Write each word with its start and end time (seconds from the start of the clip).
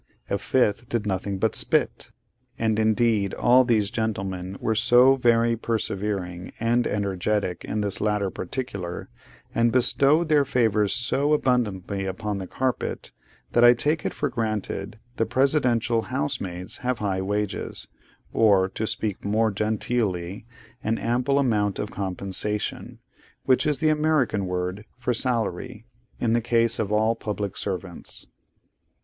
A 0.31 0.39
fifth 0.39 0.89
did 0.89 1.05
nothing 1.05 1.37
but 1.37 1.53
spit. 1.53 2.09
And 2.57 2.79
indeed 2.79 3.35
all 3.35 3.63
these 3.63 3.91
gentlemen 3.91 4.57
were 4.59 4.73
so 4.73 5.15
very 5.15 5.55
persevering 5.55 6.53
and 6.59 6.87
energetic 6.87 7.63
in 7.65 7.81
this 7.81 8.01
latter 8.01 8.31
particular, 8.31 9.09
and 9.53 9.71
bestowed 9.71 10.27
their 10.27 10.43
favours 10.43 10.91
so 10.91 11.33
abundantly 11.33 12.05
upon 12.05 12.39
the 12.39 12.47
carpet, 12.47 13.11
that 13.51 13.63
I 13.63 13.75
take 13.75 14.03
it 14.03 14.11
for 14.11 14.27
granted 14.27 14.97
the 15.17 15.27
Presidential 15.27 16.01
housemaids 16.01 16.77
have 16.77 16.97
high 16.97 17.21
wages, 17.21 17.87
or, 18.33 18.69
to 18.69 18.87
speak 18.87 19.23
more 19.23 19.51
genteelly, 19.51 20.47
an 20.83 20.97
ample 20.97 21.37
amount 21.37 21.77
of 21.77 21.91
'compensation:' 21.91 22.97
which 23.45 23.67
is 23.67 23.77
the 23.77 23.89
American 23.89 24.47
word 24.47 24.83
for 24.97 25.13
salary, 25.13 25.85
in 26.19 26.33
the 26.33 26.41
case 26.41 26.79
of 26.79 26.91
all 26.91 27.13
public 27.13 27.55
servants. 27.55 28.25